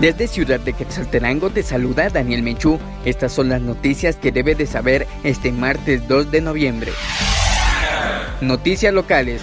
[0.00, 2.78] Desde Ciudad de Quetzaltenango te saluda Daniel Menchú.
[3.04, 6.92] Estas son las noticias que debe de saber este martes 2 de noviembre.
[8.40, 9.40] Noticias locales.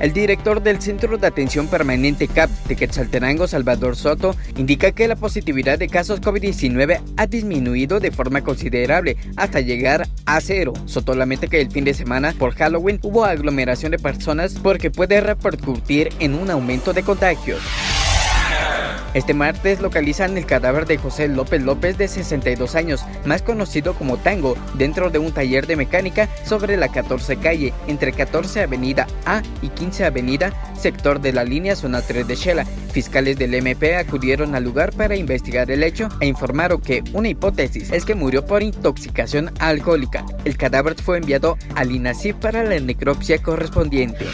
[0.00, 5.16] El director del Centro de Atención Permanente CAP de Quetzaltenango, Salvador Soto, indica que la
[5.16, 10.74] positividad de casos COVID-19 ha disminuido de forma considerable hasta llegar a cero.
[10.84, 15.22] Soto lamenta que el fin de semana por Halloween hubo aglomeración de personas porque puede
[15.22, 17.62] repercutir en un aumento de contagios.
[19.14, 24.16] Este martes localizan el cadáver de José López López de 62 años, más conocido como
[24.16, 29.42] Tango, dentro de un taller de mecánica sobre la 14 calle, entre 14 Avenida A
[29.62, 32.64] y 15 Avenida, sector de la línea zona 3 de Shela.
[32.64, 37.92] Fiscales del MP acudieron al lugar para investigar el hecho e informaron que una hipótesis
[37.92, 40.24] es que murió por intoxicación alcohólica.
[40.44, 44.26] El cadáver fue enviado al INACIF para la necropsia correspondiente.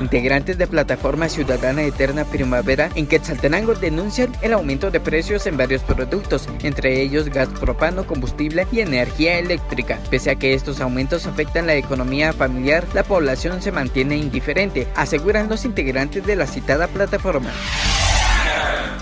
[0.00, 5.82] Integrantes de Plataforma Ciudadana Eterna Primavera en Quetzaltenango denuncian el aumento de precios en varios
[5.82, 9.98] productos, entre ellos gas propano, combustible y energía eléctrica.
[10.10, 15.48] Pese a que estos aumentos afectan la economía familiar, la población se mantiene indiferente, aseguran
[15.48, 17.50] los integrantes de la citada plataforma.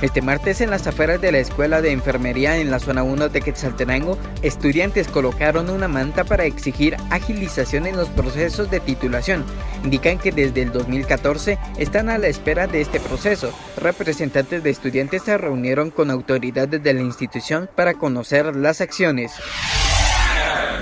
[0.02, 3.40] Este martes en las afueras de la Escuela de Enfermería en la zona 1 de
[3.40, 9.44] Quetzaltenango, estudiantes colocaron una manta para exigir agilización en los procesos de titulación.
[9.84, 13.54] Indican que desde el 2014 están a la espera de este proceso.
[13.76, 19.34] Representantes de estudiantes se reunieron con autoridades de la institución para conocer las acciones.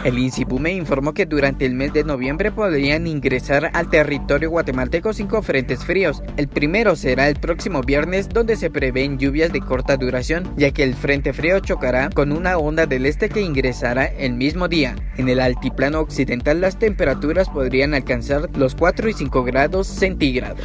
[0.03, 5.43] El INSIBUME informó que durante el mes de noviembre podrían ingresar al territorio guatemalteco cinco
[5.43, 6.23] frentes fríos.
[6.39, 10.85] El primero será el próximo viernes, donde se prevén lluvias de corta duración, ya que
[10.85, 14.97] el frente frío chocará con una onda del este que ingresará el mismo día.
[15.19, 20.65] En el altiplano occidental las temperaturas podrían alcanzar los 4 y 5 grados centígrados.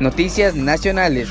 [0.00, 1.28] Noticias nacionales.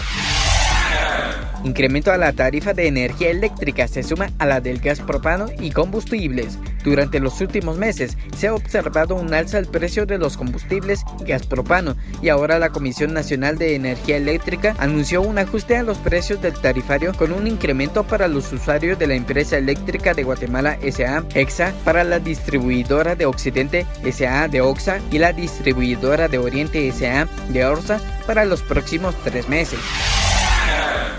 [1.66, 5.71] Incremento a la tarifa de energía eléctrica se suma a la del gas propano y
[5.71, 6.59] combustibles.
[6.83, 11.23] Durante los últimos meses se ha observado un alza al precio de los combustibles y
[11.23, 15.98] gas propano y ahora la Comisión Nacional de Energía Eléctrica anunció un ajuste a los
[15.98, 20.77] precios del tarifario con un incremento para los usuarios de la empresa eléctrica de Guatemala
[20.92, 26.92] SA, EXA, para la distribuidora de Occidente SA de OXA y la distribuidora de Oriente
[26.92, 29.80] SA de ORSA para los próximos tres meses.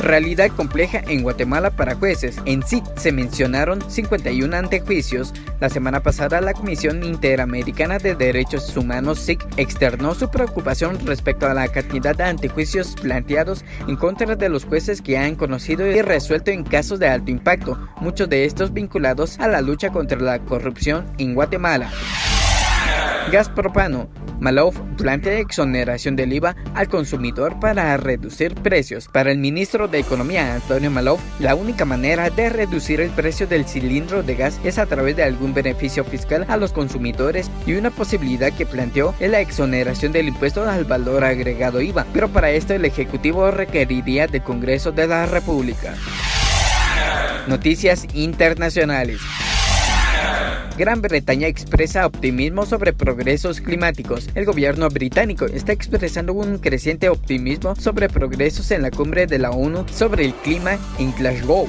[0.00, 2.36] Realidad compleja en Guatemala para jueces.
[2.44, 5.32] En sí se mencionaron 51 antejuicios.
[5.60, 11.54] La semana pasada la Comisión Interamericana de Derechos Humanos SIC externó su preocupación respecto a
[11.54, 16.50] la cantidad de antejuicios planteados en contra de los jueces que han conocido y resuelto
[16.50, 21.06] en casos de alto impacto, muchos de estos vinculados a la lucha contra la corrupción
[21.18, 21.90] en Guatemala.
[23.30, 24.08] Gas propano.
[24.38, 29.08] Malouf plantea exoneración del IVA al consumidor para reducir precios.
[29.08, 33.64] Para el ministro de Economía, Antonio Malouf, la única manera de reducir el precio del
[33.64, 37.90] cilindro de gas es a través de algún beneficio fiscal a los consumidores y una
[37.90, 42.74] posibilidad que planteó es la exoneración del impuesto al valor agregado IVA, pero para esto
[42.74, 45.94] el Ejecutivo requeriría del Congreso de la República.
[47.48, 49.20] Noticias internacionales.
[50.76, 54.28] Gran Bretaña expresa optimismo sobre progresos climáticos.
[54.34, 59.52] El gobierno británico está expresando un creciente optimismo sobre progresos en la cumbre de la
[59.52, 61.66] ONU sobre el clima en Glasgow.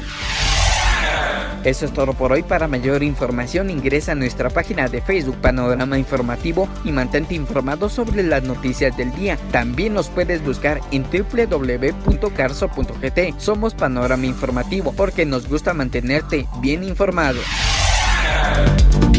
[1.63, 2.43] Eso es todo por hoy.
[2.43, 8.23] Para mayor información ingresa a nuestra página de Facebook Panorama Informativo y mantente informado sobre
[8.23, 9.37] las noticias del día.
[9.51, 11.79] También nos puedes buscar en www.carso.gt.
[13.39, 17.39] Somos Panorama Informativo porque nos gusta mantenerte bien informado.
[18.27, 19.16] Yeah.